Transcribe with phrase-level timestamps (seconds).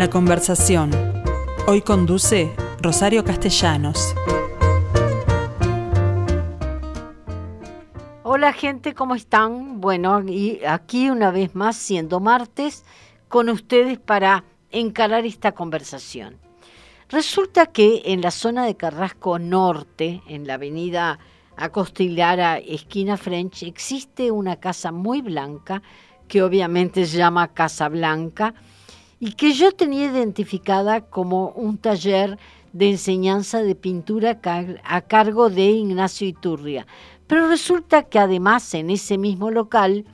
[0.00, 0.92] La conversación.
[1.66, 4.14] Hoy conduce Rosario Castellanos.
[8.22, 9.78] Hola gente, ¿cómo están?
[9.82, 12.86] Bueno, y aquí una vez más, siendo martes,
[13.28, 16.38] con ustedes para encarar esta conversación.
[17.10, 21.18] Resulta que en la zona de Carrasco Norte, en la avenida
[21.58, 25.82] Acostilara, esquina French, existe una casa muy blanca,
[26.26, 28.54] que obviamente se llama Casa Blanca,
[29.20, 32.38] y que yo tenía identificada como un taller
[32.72, 34.40] de enseñanza de pintura
[34.84, 36.86] a cargo de Ignacio Iturria.
[37.26, 40.06] Pero resulta que además en ese mismo local,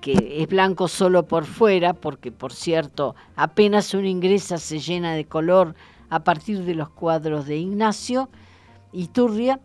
[0.00, 5.24] que es blanco solo por fuera, porque por cierto apenas uno ingresa se llena de
[5.24, 5.76] color
[6.10, 8.28] a partir de los cuadros de Ignacio
[8.92, 9.60] Iturria,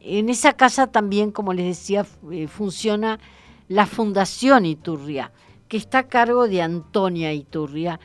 [0.00, 3.18] en esa casa también, como les decía, eh, funciona
[3.68, 5.32] la Fundación Iturria,
[5.74, 7.98] que está a cargo de Antonia Iturria,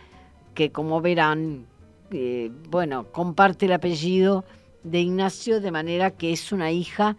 [0.55, 1.67] que como verán,
[2.09, 4.43] eh, bueno, comparte el apellido
[4.81, 7.15] de Ignacio, de manera que es una hija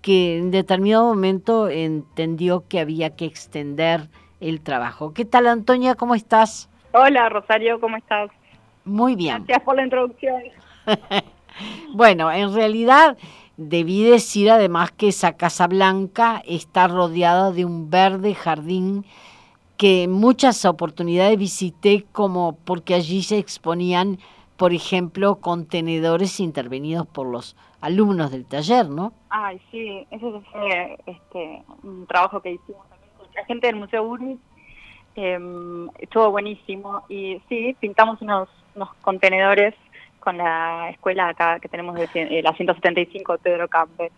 [0.00, 5.12] que en determinado momento entendió que había que extender el trabajo.
[5.12, 5.96] ¿Qué tal, Antonia?
[5.96, 6.70] ¿Cómo estás?
[6.92, 8.30] Hola, Rosario, ¿cómo estás?
[8.84, 9.38] Muy bien.
[9.38, 10.40] Gracias por la introducción.
[11.94, 13.18] bueno, en realidad
[13.56, 19.04] debí decir además que esa Casa Blanca está rodeada de un verde jardín
[19.80, 24.18] que muchas oportunidades visité como porque allí se exponían,
[24.58, 29.14] por ejemplo, contenedores intervenidos por los alumnos del taller, ¿no?
[29.30, 34.02] Ay, sí, eso fue este, un trabajo que hicimos también con la gente del Museo
[34.02, 34.38] Urnis.
[35.14, 39.74] Em, estuvo buenísimo y sí, pintamos unos, unos contenedores
[40.18, 44.12] con la escuela acá que tenemos de eh, la 175 de Pedro Campbell.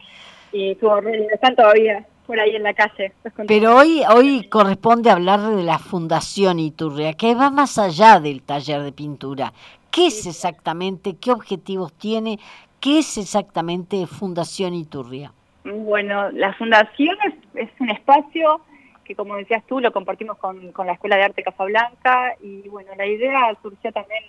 [0.51, 3.13] Y estuvo re están todavía por ahí en la calle.
[3.47, 8.83] Pero hoy, hoy corresponde hablar de la Fundación Iturria, que va más allá del taller
[8.83, 9.53] de pintura.
[9.91, 11.17] ¿Qué es exactamente?
[11.17, 12.39] ¿Qué objetivos tiene?
[12.81, 15.33] ¿Qué es exactamente Fundación Iturria?
[15.65, 17.17] Bueno, la Fundación
[17.55, 18.61] es, un espacio
[19.05, 22.91] que, como decías tú, lo compartimos con, con la Escuela de Arte Casablanca y, bueno,
[22.97, 24.25] la idea surgió también,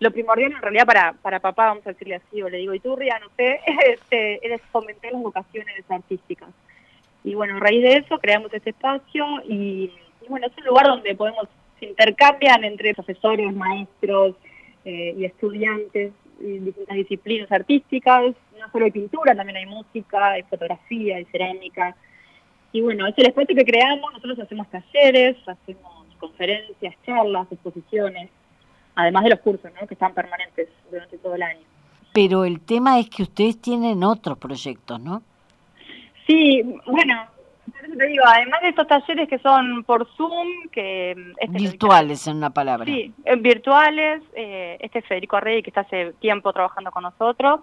[0.00, 3.18] lo primordial en realidad para, para papá, vamos a decirle así, o le digo Iturria,
[3.20, 6.48] no sé, este, es fomentar las vocaciones artísticas.
[7.24, 9.90] Y bueno, a raíz de eso creamos este espacio y,
[10.28, 11.48] bueno, es un lugar donde podemos,
[11.80, 14.36] se intercambian entre profesores, maestros
[14.84, 21.16] eh, y estudiantes distintas disciplinas artísticas, no solo hay pintura, también hay música, hay fotografía,
[21.16, 21.96] hay cerámica.
[22.72, 28.30] Y bueno, es el espacio que creamos, nosotros hacemos talleres, hacemos conferencias, charlas, exposiciones,
[28.94, 29.86] además de los cursos, ¿no?
[29.86, 31.62] que están permanentes durante todo el año.
[32.12, 35.22] Pero el tema es que ustedes tienen otros proyectos, ¿no?
[36.26, 37.26] Sí, bueno,
[37.96, 41.10] te digo, además de estos talleres que son por Zoom, que...
[41.38, 42.86] Este virtuales, en una palabra.
[42.86, 44.22] Sí, virtuales.
[44.34, 47.60] Eh, este es Federico Rey, que está hace tiempo trabajando con nosotros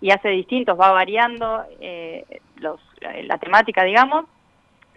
[0.00, 2.80] y hace distintos, va variando eh, los,
[3.22, 4.26] la temática, digamos.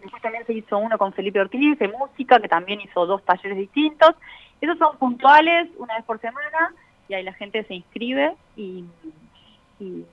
[0.01, 3.57] Después también se hizo uno con Felipe Ortiz de música, que también hizo dos talleres
[3.57, 4.15] distintos.
[4.61, 6.73] Esos son puntuales, una vez por semana,
[7.07, 8.83] y ahí la gente se inscribe y
[9.79, 10.05] y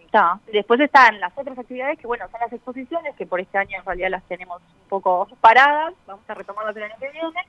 [0.52, 3.84] Después están las otras actividades que, bueno, son las exposiciones, que por este año en
[3.84, 7.40] realidad las tenemos un poco paradas, vamos a retomarlas el año que viene.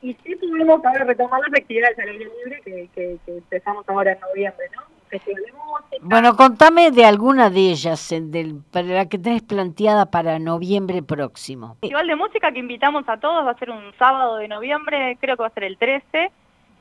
[0.00, 4.20] Y sí tuvimos que retomar las actividades al aire libre que, que, empezamos ahora en
[4.20, 4.82] noviembre, ¿no?
[5.08, 5.96] Festival de música.
[6.00, 11.76] Bueno, contame de alguna de ellas, del, para la que tenés planteada para noviembre próximo.
[11.82, 15.36] Festival de música que invitamos a todos, va a ser un sábado de noviembre, creo
[15.36, 16.32] que va a ser el 13.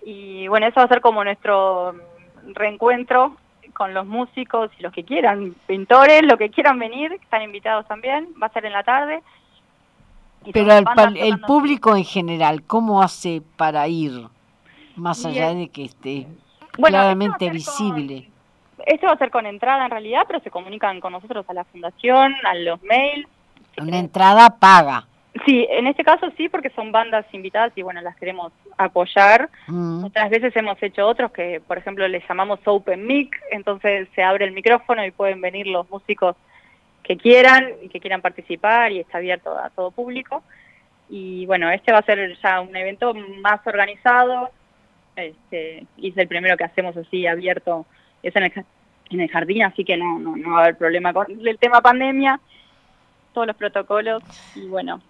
[0.03, 1.93] Y bueno, eso va a ser como nuestro
[2.55, 3.37] reencuentro
[3.81, 8.27] con los músicos y los que quieran, pintores, lo que quieran venir, están invitados también,
[8.39, 9.23] va a ser en la tarde.
[10.53, 10.71] Pero
[11.15, 14.27] el, público en general, ¿cómo hace para ir?
[14.95, 16.27] Más allá de que esté
[16.73, 18.29] claramente visible.
[18.85, 21.63] esto va a ser con entrada en realidad, pero se comunican con nosotros a la
[21.63, 23.27] fundación, a los mails.
[23.81, 25.07] Una entrada paga.
[25.45, 29.49] Sí, en este caso sí, porque son bandas invitadas y bueno, las queremos apoyar.
[29.67, 30.03] Mm.
[30.05, 34.45] Otras veces hemos hecho otros que, por ejemplo, les llamamos Open Mic, entonces se abre
[34.45, 36.35] el micrófono y pueden venir los músicos
[37.03, 40.43] que quieran y que quieran participar y está abierto a todo público.
[41.09, 44.49] Y bueno, este va a ser ya un evento más organizado
[45.15, 47.85] este, y es el primero que hacemos así abierto,
[48.23, 48.65] es en el,
[49.09, 51.81] en el jardín, así que no, no, no va a haber problema con el tema
[51.81, 52.39] pandemia,
[53.33, 54.23] todos los protocolos
[54.55, 55.01] y bueno,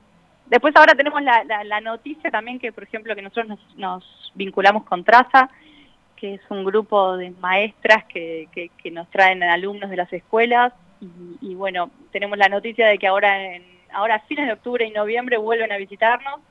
[0.51, 4.03] Después ahora tenemos la, la, noticia también que, por ejemplo, que nosotros nos,
[4.35, 5.49] vinculamos con Traza,
[6.17, 10.73] que es un grupo de maestras que, que, nos traen alumnos de las escuelas
[11.39, 13.63] y, bueno, tenemos la noticia de que ahora en
[13.93, 16.41] ahora fines de octubre y noviembre vuelven a visitarnos,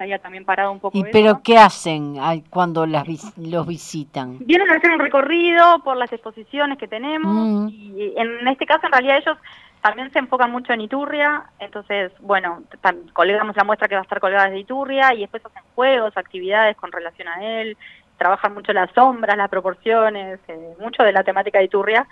[0.00, 0.98] había también parado un poco.
[0.98, 2.16] ¿Y pero qué hacen
[2.50, 3.06] cuando las
[3.36, 4.38] los visitan?
[4.40, 7.68] Vienen a hacer un recorrido por las exposiciones que tenemos mm.
[7.68, 9.38] y en este caso en realidad ellos
[9.86, 12.64] también se enfocan mucho en Iturria, entonces, bueno,
[13.12, 16.76] colgamos la muestra que va a estar colgada de Iturria y después hacen juegos, actividades
[16.76, 17.76] con relación a él,
[18.18, 22.04] trabajan mucho las sombras, las proporciones, eh, mucho de la temática de Iturria.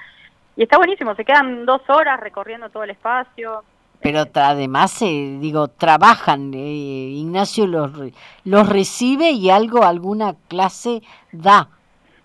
[0.57, 3.65] Y está buenísimo, se quedan dos horas recorriendo todo el espacio.
[4.01, 7.91] Pero además, eh, digo, trabajan, eh, Ignacio los,
[8.45, 11.67] los recibe y algo, alguna clase da.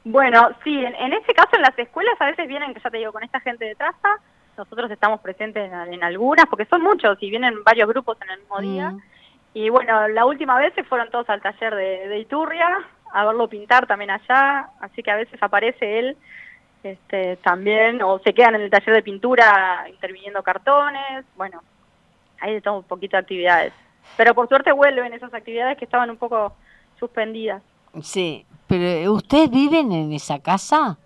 [0.03, 2.97] Bueno, sí, en, en este caso en las escuelas a veces vienen, que ya te
[2.99, 4.19] digo, con esta gente de traza,
[4.59, 8.59] nosotros estamos presentes en, algunas, porque son muchos y vienen varios grupos en el mismo
[8.59, 8.91] día.
[8.91, 9.01] Mm.
[9.53, 12.67] Y bueno, la última vez se fueron todos al taller de, Iturria
[13.11, 16.17] a verlo pintar también allá, así que a veces aparece él
[16.83, 21.63] este, también, o se quedan en el taller de pintura interviniendo cartones, bueno,
[22.39, 23.73] hay de todo un poquito de actividades.
[24.17, 26.53] Pero por suerte vuelven esas actividades que estaban un poco
[26.99, 27.63] suspendidas.
[28.01, 30.97] Sí, pero ¿ustedes viven en esa casa?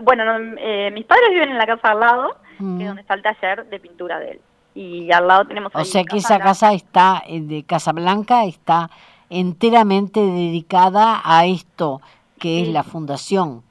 [0.00, 2.86] bueno, eh, mis padres viven en la casa al lado, que es mm.
[2.86, 4.40] donde está el taller de pintura de él.
[4.74, 5.72] Y al lado tenemos...
[5.74, 8.90] O sea que esa casa está, eh, de Casablanca, está
[9.28, 12.00] enteramente dedicada a esto,
[12.38, 13.62] que es la fundación.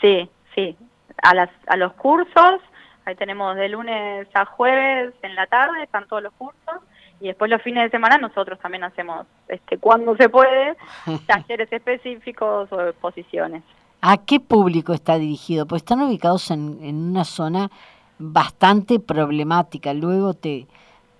[0.00, 0.76] Sí, sí.
[1.22, 2.60] A, las, a los cursos,
[3.04, 6.74] ahí tenemos de lunes a jueves en la tarde, están todos los cursos.
[7.20, 10.76] Y después los fines de semana nosotros también hacemos, este, cuando se puede,
[11.26, 13.64] talleres específicos o exposiciones.
[14.00, 15.66] ¿A qué público está dirigido?
[15.66, 17.70] Pues están ubicados en, en una zona
[18.18, 19.94] bastante problemática.
[19.94, 20.66] Luego te,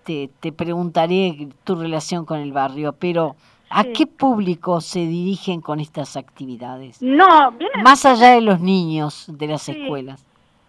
[0.05, 3.37] te, preguntaré tu relación con el barrio, pero
[3.71, 7.03] ¿a qué público se dirigen con estas actividades?
[7.03, 10.25] No, Más allá de los niños de las escuelas.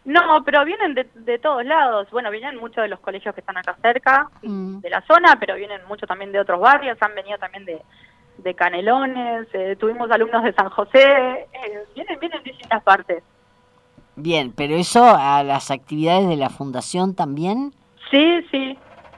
[0.05, 2.09] No, pero vienen de, de, todos lados.
[2.09, 4.79] Bueno, vienen muchos de los colegios que están acá cerca, mm.
[4.79, 7.81] de la zona, pero vienen muchos también de otros barrios, han venido también de,
[8.37, 13.23] de Canelones, eh, tuvimos alumnos de San José, eh, vienen, vienen de distintas partes.
[14.21, 17.71] Bien, pero eso a las actividades de la fundación también.
[18.11, 18.77] Sí, sí,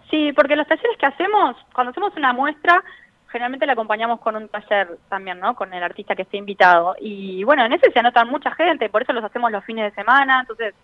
[0.09, 2.83] sí, porque los talleres que hacemos, cuando hacemos una muestra,
[3.29, 5.55] generalmente la acompañamos con un taller también, ¿no?
[5.55, 6.95] Con el artista que esté invitado.
[6.99, 9.95] Y bueno, en ese se anotan mucha gente, por eso los hacemos los fines de
[9.95, 10.75] semana, entonces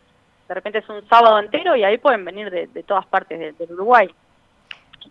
[0.48, 4.10] de repente es un sábado entero y ahí pueden venir de, todas partes del Uruguay.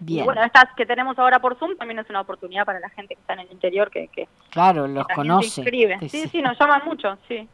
[0.05, 3.14] Y bueno, estas que tenemos ahora por Zoom también es una oportunidad para la gente
[3.14, 5.64] que está en el interior que, que claro, los conoce.
[6.09, 7.49] Sí, sí, nos llaman mucho, sí.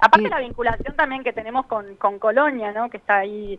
[0.00, 2.88] Aparte la vinculación también que tenemos con, con Colonia, ¿no?
[2.90, 3.58] Que está ahí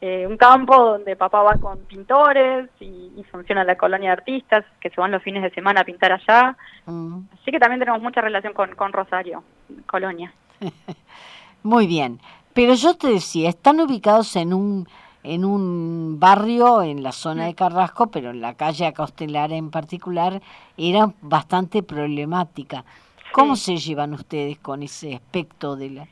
[0.00, 4.90] eh, un campo donde papá va con pintores y, funciona la colonia de artistas que
[4.90, 6.56] se van los fines de semana a pintar allá.
[6.86, 7.20] Mm.
[7.32, 9.42] Así que también tenemos mucha relación con, con Rosario,
[9.86, 10.32] Colonia.
[11.62, 12.20] Muy bien.
[12.52, 14.86] Pero yo te decía, están ubicados en un
[15.24, 20.42] en un barrio en la zona de Carrasco, pero en la calle Acostelar en particular,
[20.76, 22.84] era bastante problemática.
[23.34, 26.06] ¿Cómo se llevan ustedes con ese aspecto de la,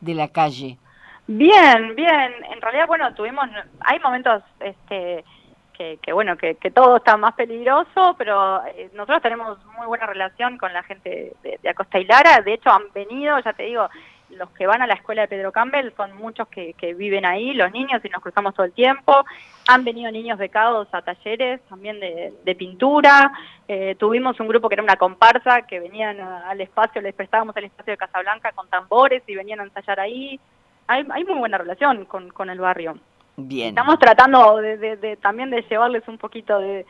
[0.00, 0.78] de la calle?
[1.26, 2.32] Bien, bien.
[2.52, 3.48] En realidad, bueno, tuvimos,
[3.80, 5.24] hay momentos este,
[5.72, 10.06] que, que bueno, que, que, todo está más peligroso, pero eh, nosotros tenemos muy buena
[10.06, 12.42] relación con la gente de, de Acosta y Lara.
[12.42, 13.88] De hecho, han venido, ya te digo,
[14.30, 17.72] los que van a la escuela de Pedro Campbell son muchos que, viven ahí, los
[17.72, 19.24] niños, y nos cruzamos todo el tiempo.
[19.68, 23.32] Han venido niños becados a talleres también de, pintura.
[23.66, 27.64] Eh, tuvimos un grupo que era una comparsa que venían al espacio, les prestábamos el
[27.64, 30.38] espacio de Casablanca con tambores y venían a ensayar ahí.
[30.86, 32.98] Hay, hay muy buena relación con, con el barrio.
[33.40, 33.68] Bien.
[33.68, 36.84] Estamos tratando de, también de llevarles un poquito de,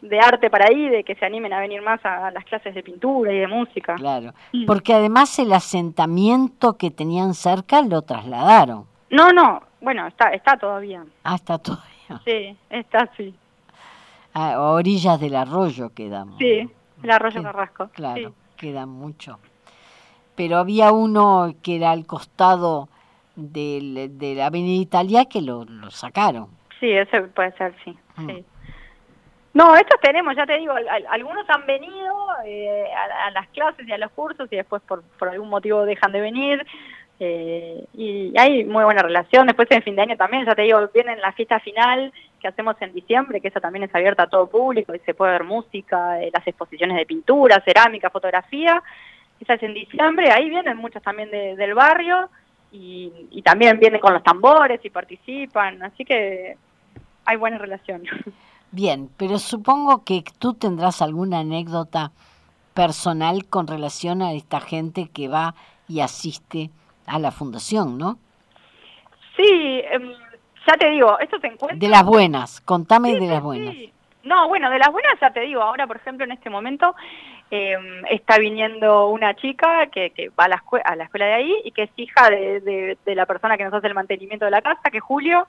[0.00, 2.82] de arte para ahí, de que se animen a venir más a, las clases de
[2.82, 3.94] pintura y de música.
[3.94, 4.32] Claro,
[4.66, 8.86] porque además el asentamiento que tenían cerca lo trasladaron.
[9.10, 11.04] No, no, bueno, está, está todavía.
[11.22, 12.20] Ah, está todavía.
[12.24, 13.34] Sí, está sí.
[14.34, 16.38] A orillas del arroyo quedamos.
[16.38, 16.68] Sí,
[17.02, 17.88] el arroyo Carrasco.
[17.94, 19.38] Claro, queda mucho.
[20.34, 22.88] Pero había uno que era al costado
[23.36, 26.48] del, de la Avenida Italia que lo, lo sacaron.
[26.80, 27.96] Sí, eso puede ser, sí.
[28.16, 28.26] Mm.
[28.26, 28.44] sí.
[29.54, 30.74] No, estos tenemos, ya te digo,
[31.08, 35.28] algunos han venido eh, a, las clases y a los cursos y después por, por
[35.28, 36.66] algún motivo dejan de venir.
[37.20, 39.46] Eh, y hay muy buena relación.
[39.46, 42.74] Después en fin de año también, ya te digo, vienen la fiesta final que hacemos
[42.80, 46.20] en diciembre, que esa también es abierta a todo público y se puede ver música,
[46.20, 48.82] eh, las exposiciones de pintura, cerámica, fotografía.
[49.40, 52.28] Esa es en diciembre, ahí vienen muchos también del barrio
[52.72, 56.56] y, y también vienen con los tambores y participan, así que
[57.24, 58.02] hay buena relación.
[58.74, 62.10] Bien, pero supongo que tú tendrás alguna anécdota
[62.74, 65.54] personal con relación a esta gente que va
[65.88, 66.70] y asiste
[67.06, 68.18] a la fundación, ¿no?
[69.36, 70.12] Sí, em,
[70.66, 71.78] ya te digo, estos encuentros...
[71.78, 73.76] De las buenas, contame de las buenas.
[74.24, 76.96] No, bueno, de las buenas ya te digo, ahora por ejemplo en este momento
[77.52, 77.76] eh,
[78.10, 81.84] está viniendo una chica que, va a la, a la, escuela de ahí y que
[81.84, 85.04] es hija de, la persona que nos hace el mantenimiento de la casa, que es
[85.04, 85.46] Julio,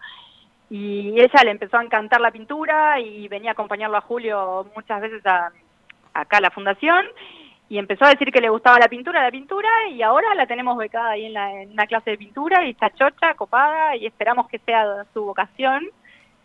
[0.70, 5.02] y ella le empezó a encantar la pintura y venía a acompañarlo a Julio muchas
[5.02, 5.52] veces a,
[6.14, 7.06] acá a la fundación
[7.68, 10.78] y empezó a decir que le gustaba la pintura, la pintura, y ahora la tenemos
[10.78, 14.48] becada ahí en, la, en una clase de pintura y está chocha, copada, y esperamos
[14.48, 15.84] que sea su vocación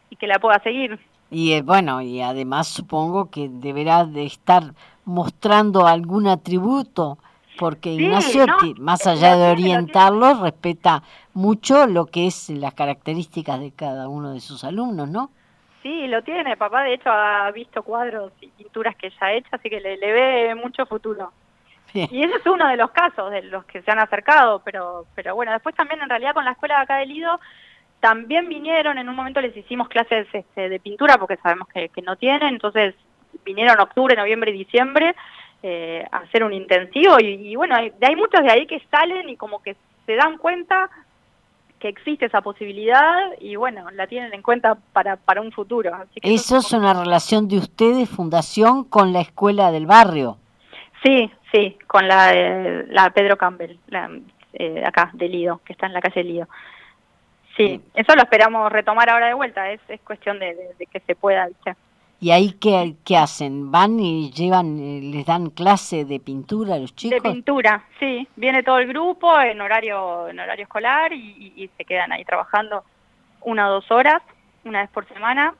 [0.08, 0.98] y que la pueda seguir.
[1.30, 4.62] Y eh, bueno, y además supongo que deberá de estar
[5.04, 7.18] mostrando algún atributo,
[7.60, 8.46] porque Ignacio,
[8.78, 11.02] más allá de orientarlo, respeta
[11.34, 15.30] mucho lo que es las características de cada uno de sus alumnos, ¿no?
[15.82, 16.56] Sí, lo tiene.
[16.56, 19.98] Papá, de hecho, ha visto cuadros y pinturas que ya ha hecho, así que le,
[19.98, 21.32] ve mucho futuro.
[21.92, 25.34] Y ese es uno de los casos de los que se han acercado, pero, pero
[25.34, 27.40] bueno, después también en realidad con la escuela de acá de Lido
[28.00, 32.16] también vinieron, en un momento les hicimos clases este, de pintura porque sabemos que, no
[32.16, 32.94] tienen, entonces
[33.44, 35.14] vinieron octubre, noviembre y diciembre
[35.62, 39.62] eh, hacer un intensivo y, bueno, hay, hay muchos de ahí que salen y como
[39.62, 39.76] que
[40.06, 40.90] se dan cuenta
[41.78, 45.90] que existe esa posibilidad y bueno, la tienen en cuenta para, para un futuro.
[46.22, 50.36] eso es una relación de ustedes, fundación, con la escuela del barrio.
[51.02, 52.34] Sí, sí, con la,
[52.88, 54.10] la Pedro Campbell, la,
[54.52, 56.48] eh, acá, de Lido, que está en la calle Lido.
[57.56, 61.48] Sí, eso lo esperamos retomar ahora de vuelta, es, es cuestión de, que se pueda.
[62.22, 63.72] ¿Y ahí qué, qué, hacen?
[63.72, 67.22] ¿Van y llevan, eh, les dan clase de pintura a los chicos?
[67.22, 68.28] De pintura, sí.
[68.36, 72.84] Viene todo el grupo en horario, en horario escolar y, se quedan ahí trabajando
[73.40, 74.20] una o dos horas,
[74.64, 75.54] una vez por semana.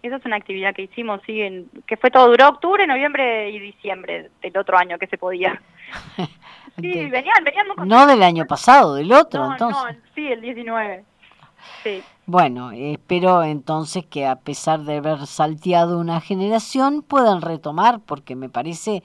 [0.00, 4.30] Esa es una actividad que hicimos, sí, que fue todo, duró octubre, noviembre y diciembre
[4.40, 5.60] del otro año que se podía.
[6.76, 9.96] sí, venían, venían No del año pasado, del otro, entonces.
[9.96, 11.04] No, sí, el 19.
[12.26, 18.48] Bueno, espero entonces que a pesar de haber salteado una generación puedan retomar, porque me
[18.48, 19.02] parece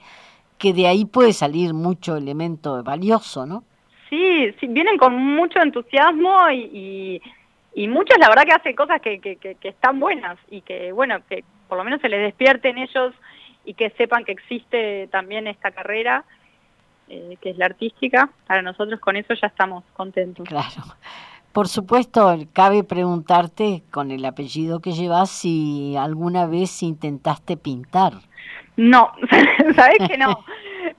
[0.58, 3.64] que de ahí puede salir mucho elemento valioso, ¿no?
[4.08, 7.20] Sí, sí vienen con mucho entusiasmo y,
[7.74, 11.16] y, muchos la verdad que hacen cosas que, que, que, están buenas y que, bueno,
[11.28, 13.14] que por lo menos se les despierten ellos
[13.64, 16.24] y que sepan que existe también esta carrera.
[17.08, 20.48] Eh, que es la artística, para nosotros con eso ya estamos contentos.
[20.48, 20.96] Claro.
[21.52, 28.14] Por supuesto, cabe preguntarte con el apellido que llevas si alguna vez intentaste pintar.
[28.76, 29.12] No,
[29.76, 30.44] sabes que no.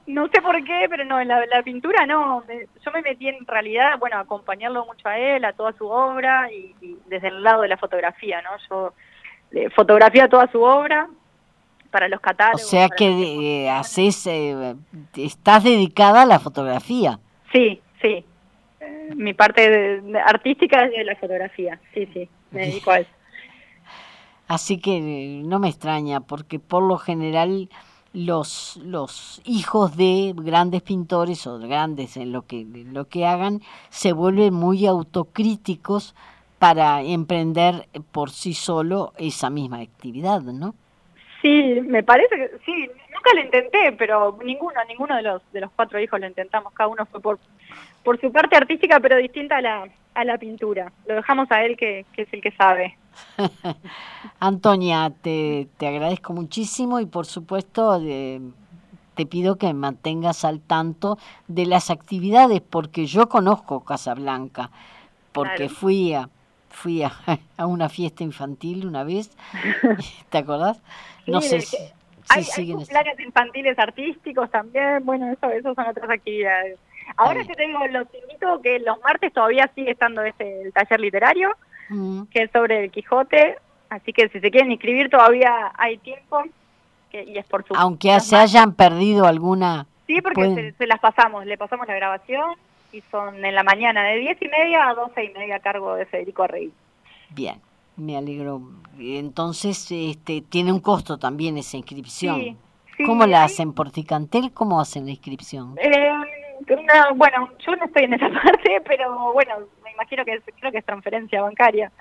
[0.05, 2.43] No sé por qué, pero no, la, la pintura no.
[2.48, 6.75] Yo me metí en realidad, bueno, acompañarlo mucho a él, a toda su obra y,
[7.07, 8.50] desde el lado de la fotografía, ¿no?
[8.69, 8.93] Yo
[9.51, 11.07] eh, fotografía toda su obra
[11.89, 12.63] para los catálogos.
[12.63, 13.07] O sea que
[13.63, 14.75] eh, haces, eh,
[15.15, 17.19] estás dedicada a la fotografía.
[17.51, 18.25] Sí, sí,
[19.16, 23.12] mi parte artística es de la fotografía, sí, sí, me dedico a eso.
[24.48, 27.70] Así que eh, no me extraña, porque por lo general
[28.13, 34.13] los, los hijos de grandes pintores o grandes en lo que, lo que hagan se
[34.13, 36.16] vuelven muy autocríticos
[36.60, 40.75] para emprender por sí solo esa misma actividad, ¿no?
[41.42, 45.72] Sí, me parece que sí, nunca lo intenté, pero ninguno, ninguno de los de los
[45.72, 47.40] cuatro hijos lo intentamos, cada uno fue por
[48.03, 50.91] por su parte artística, pero distinta a la, a la pintura.
[51.07, 52.98] Lo dejamos a él, que, es el que sabe.
[54.39, 61.17] Antonia, te, te, agradezco muchísimo y por supuesto te pido que mantengas al tanto
[61.48, 64.72] de las actividades, porque yo conozco Casablanca,
[65.31, 66.29] porque fui a
[66.69, 67.12] fui a,
[67.57, 69.31] a, una fiesta infantil una vez,
[70.29, 70.81] ¿te acordás?
[71.27, 71.77] No sé si,
[72.29, 76.79] hay, siguen hay infantiles artísticos también, bueno, eso, eso son otras actividades.
[77.17, 81.51] Ahora te tengo, los invito que los martes todavía sigue estando ese el taller literario,
[81.89, 82.24] mm.
[82.24, 83.57] que es sobre el Quijote,
[83.89, 86.43] así que si se quieren inscribir todavía hay tiempo,
[87.22, 87.74] y es por su...
[87.75, 89.86] Aunque se hayan perdido alguna...
[90.07, 92.55] Sí, porque se, las pasamos, le pasamos la grabación
[92.91, 95.95] y son en la mañana de diez y media a doce y media a cargo
[95.95, 96.72] de Federico Rey.
[97.29, 97.62] Bien,
[97.95, 98.62] me alegro.
[99.00, 102.57] Entonces, este, tiene un costo también esa inscripción.
[102.98, 103.74] Sí, ¿Cómo la hacen?
[103.74, 104.51] ¿Por Ticantel?
[104.51, 105.75] ¿Cómo hacen la inscripción?
[105.77, 106.12] Eh,
[107.15, 110.79] bueno, yo no estoy en esa parte, pero bueno, me imagino que es, creo que
[110.79, 111.91] es transferencia bancaria.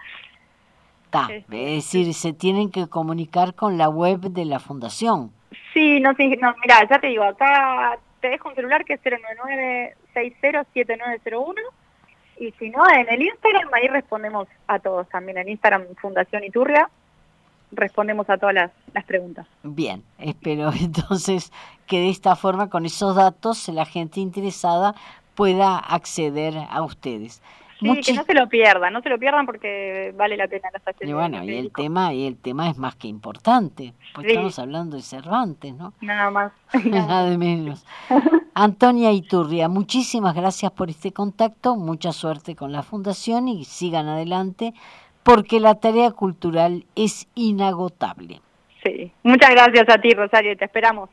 [1.04, 5.30] Está, es decir, se tienen que comunicar con la web de la fundación.
[5.74, 9.02] Sí, no, sí, no, mira, ya te digo, acá te dejo un celular que es
[10.14, 11.54] 099-607901
[12.38, 16.88] y si no, en el Instagram ahí respondemos a todos también, en Instagram Fundación Iturria
[17.72, 19.46] respondemos a todas las, preguntas.
[19.62, 21.52] Bien, espero entonces
[21.86, 24.94] que de esta forma, con esos datos, la gente interesada
[25.34, 27.42] pueda acceder a ustedes.
[27.80, 30.94] Sí, que no se lo pierdan, no se lo pierdan porque vale la pena las
[31.00, 34.96] Y bueno, y el tema, y el tema es más que importante, pues estamos hablando
[34.96, 35.92] de Cervantes, ¿no?
[36.00, 36.52] Nada más.
[36.84, 37.84] Nada de menos.
[38.54, 44.74] Antonia Iturria, muchísimas gracias por este contacto, mucha suerte con la fundación y sigan adelante
[45.22, 48.40] porque la tarea cultural es inagotable.
[48.82, 51.08] Sí, muchas gracias a ti, Rosario, te esperamos.